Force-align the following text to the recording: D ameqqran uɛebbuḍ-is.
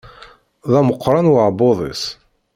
D 0.71 0.73
ameqqran 0.79 1.31
uɛebbuḍ-is. 1.33 2.03